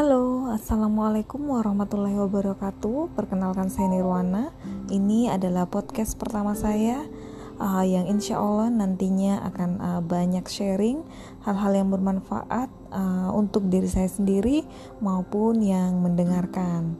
[0.00, 3.12] Halo, Assalamualaikum warahmatullahi wabarakatuh.
[3.12, 4.48] Perkenalkan saya Nirwana.
[4.88, 7.04] Ini adalah podcast pertama saya
[7.60, 11.04] uh, Yang insya Allah nantinya akan uh, banyak sharing
[11.44, 14.64] Hal-hal yang bermanfaat uh, untuk diri saya sendiri
[15.04, 16.96] Maupun yang mendengarkan.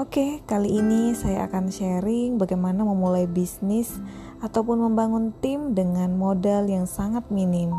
[0.00, 3.92] Oke, kali ini saya akan sharing bagaimana memulai bisnis
[4.40, 7.76] Ataupun membangun tim dengan modal yang sangat minim.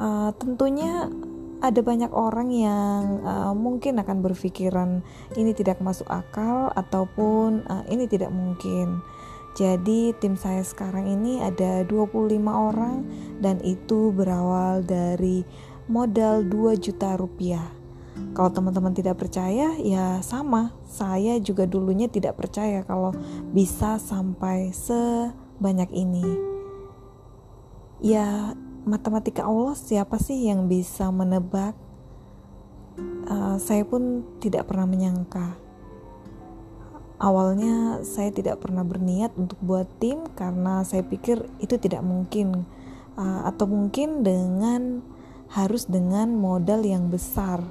[0.00, 1.12] Uh, Tentunya
[1.60, 5.00] ada banyak orang yang uh, mungkin akan berpikiran
[5.36, 9.00] ini tidak masuk akal ataupun uh, ini tidak mungkin.
[9.56, 13.08] Jadi tim saya sekarang ini ada 25 orang
[13.40, 15.48] dan itu berawal dari
[15.88, 17.64] modal 2 juta rupiah.
[18.36, 23.16] Kalau teman-teman tidak percaya ya sama, saya juga dulunya tidak percaya kalau
[23.56, 26.24] bisa sampai sebanyak ini.
[28.04, 28.52] Ya
[28.86, 31.74] matematika Allah siapa sih yang bisa menebak?
[33.26, 35.58] Uh, saya pun tidak pernah menyangka.
[37.18, 42.64] Awalnya saya tidak pernah berniat untuk buat tim karena saya pikir itu tidak mungkin
[43.18, 45.02] uh, atau mungkin dengan
[45.50, 47.66] harus dengan modal yang besar.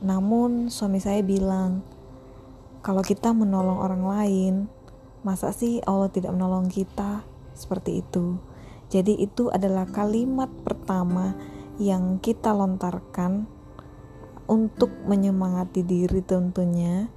[0.00, 1.84] Namun suami saya bilang
[2.82, 4.54] kalau kita menolong orang lain,
[5.22, 7.22] masa sih Allah tidak menolong kita
[7.54, 8.51] seperti itu?
[8.92, 11.32] Jadi itu adalah kalimat pertama
[11.80, 13.48] yang kita lontarkan
[14.44, 17.08] untuk menyemangati diri tentunya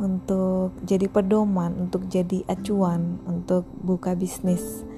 [0.00, 4.88] untuk jadi pedoman, untuk jadi acuan untuk buka bisnis.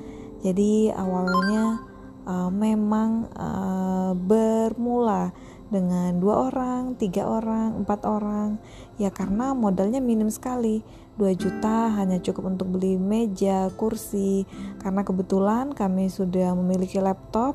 [0.46, 1.82] Jadi awalnya
[2.22, 5.34] uh, memang uh, bermula
[5.72, 8.60] dengan dua orang, tiga orang, empat orang,
[9.00, 10.84] ya karena modalnya minim sekali.
[11.12, 14.48] 2 juta hanya cukup untuk beli meja, kursi,
[14.80, 17.52] karena kebetulan kami sudah memiliki laptop,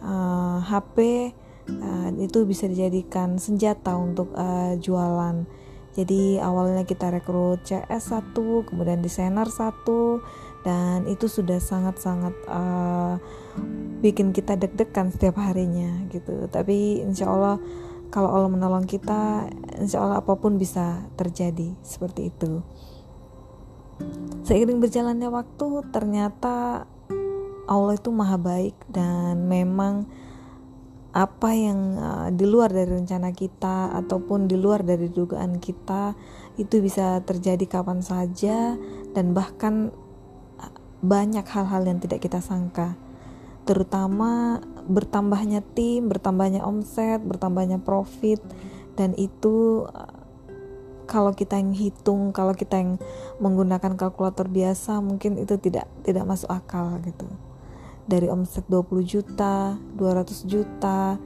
[0.00, 1.28] uh, HP,
[1.68, 5.44] uh, itu bisa dijadikan senjata untuk uh, jualan.
[5.92, 8.32] Jadi awalnya kita rekrut CS 1,
[8.72, 13.20] kemudian desainer 1, dan itu sudah sangat-sangat uh,
[14.00, 16.48] bikin kita deg-degan setiap harinya gitu.
[16.48, 17.56] Tapi insya Allah
[18.10, 19.46] kalau Allah menolong kita
[19.78, 22.64] insya Allah apa pun bisa terjadi seperti itu.
[24.48, 26.88] Seiring berjalannya waktu ternyata
[27.70, 30.08] Allah itu maha baik dan memang
[31.10, 36.14] apa yang uh, di luar dari rencana kita ataupun di luar dari dugaan kita
[36.54, 38.78] itu bisa terjadi kapan saja
[39.10, 39.90] dan bahkan
[41.00, 42.94] banyak hal-hal yang tidak kita sangka
[43.70, 44.58] terutama
[44.90, 48.42] bertambahnya tim, bertambahnya omset, bertambahnya profit
[48.98, 49.86] dan itu
[51.06, 52.98] kalau kita yang hitung, kalau kita yang
[53.38, 57.30] menggunakan kalkulator biasa mungkin itu tidak tidak masuk akal gitu.
[58.10, 61.18] Dari omset 20 juta, 200 juta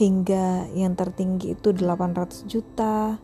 [0.00, 3.20] hingga yang tertinggi itu 800 juta.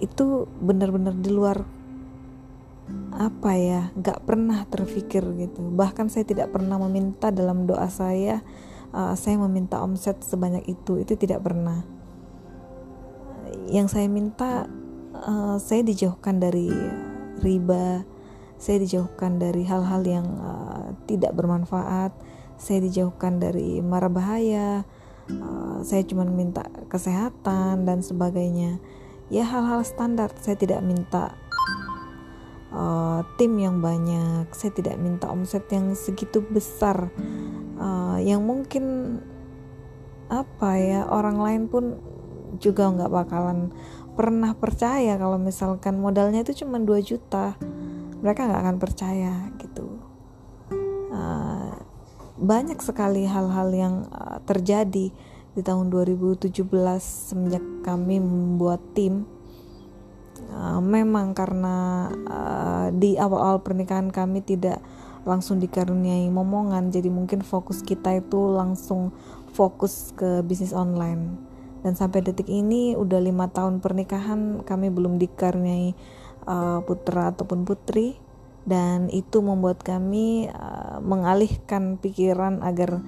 [0.00, 1.77] Itu benar-benar di luar
[3.12, 5.60] apa ya nggak pernah terfikir gitu.
[5.74, 8.40] Bahkan saya tidak pernah meminta dalam doa saya
[8.92, 11.84] uh, saya meminta omset sebanyak itu itu tidak pernah.
[13.68, 14.68] Yang saya minta
[15.12, 16.68] uh, saya dijauhkan dari
[17.38, 18.02] riba
[18.58, 22.10] saya dijauhkan dari hal-hal yang uh, tidak bermanfaat
[22.58, 24.82] saya dijauhkan dari mara bahaya
[25.30, 28.82] uh, saya cuma minta kesehatan dan sebagainya.
[29.28, 31.36] Ya hal-hal standar saya tidak minta
[32.72, 34.50] uh, tim yang banyak.
[34.52, 37.12] Saya tidak minta omset yang segitu besar.
[37.78, 39.18] Uh, yang mungkin
[40.28, 41.96] apa ya orang lain pun
[42.60, 43.72] juga nggak bakalan
[44.18, 47.54] pernah percaya kalau misalkan modalnya itu cuma 2 juta.
[48.18, 49.86] Mereka nggak akan percaya gitu.
[51.08, 51.78] Uh,
[52.38, 55.14] banyak sekali hal-hal yang uh, terjadi
[55.58, 56.50] di tahun 2017
[57.02, 59.26] semenjak kami membuat tim
[60.78, 64.78] Eh, memang karena uh, di awal-awal pernikahan kami tidak
[65.26, 69.10] langsung dikaruniai momongan jadi mungkin fokus kita itu langsung
[69.50, 71.34] fokus ke bisnis online.
[71.82, 75.94] Dan sampai detik ini udah lima tahun pernikahan kami belum dikaruniai
[76.46, 78.14] uh, putra ataupun putri.
[78.68, 83.00] Dan itu membuat kami uh, mengalihkan pikiran agar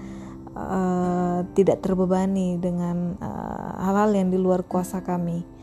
[0.57, 3.21] uh, tidak terbebani dengan
[3.77, 5.60] hal-hal uh, yang di luar kuasa kami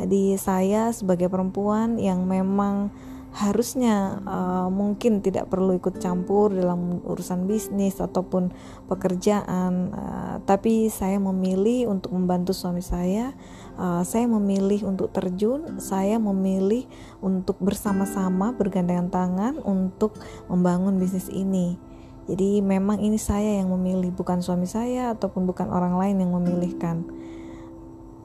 [0.00, 2.92] jadi saya sebagai perempuan yang memang
[3.32, 8.52] harusnya uh, mungkin tidak perlu ikut campur dalam urusan bisnis ataupun
[8.92, 13.32] pekerjaan, uh, tapi saya memilih untuk membantu suami saya.
[13.80, 16.84] Uh, saya memilih untuk terjun, saya memilih
[17.24, 20.12] untuk bersama-sama bergandengan tangan untuk
[20.52, 21.80] membangun bisnis ini.
[22.28, 27.08] Jadi memang ini saya yang memilih, bukan suami saya ataupun bukan orang lain yang memilihkan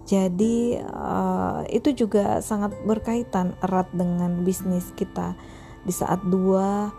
[0.07, 5.35] Jadi uh, itu juga sangat berkaitan erat dengan bisnis kita
[5.83, 6.95] di saat dua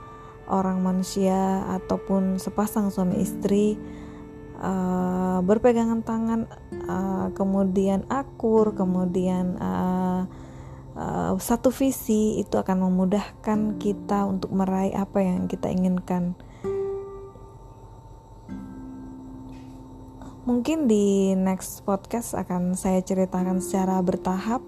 [0.49, 3.81] orang manusia ataupun sepasang suami istri
[4.61, 6.41] uh, berpegangan tangan,
[6.85, 10.29] uh, kemudian akur, kemudian uh,
[10.93, 16.37] uh, satu visi itu akan memudahkan kita untuk meraih apa yang kita inginkan.
[20.49, 24.65] Mungkin di next podcast akan saya ceritakan secara bertahap.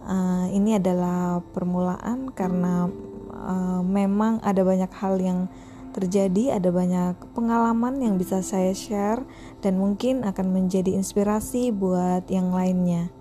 [0.00, 2.88] Uh, ini adalah permulaan karena
[3.36, 5.44] uh, memang ada banyak hal yang
[5.92, 9.28] terjadi, ada banyak pengalaman yang bisa saya share
[9.60, 13.12] dan mungkin akan menjadi inspirasi buat yang lainnya.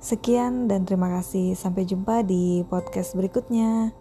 [0.00, 1.52] Sekian dan terima kasih.
[1.52, 3.92] Sampai jumpa di podcast berikutnya.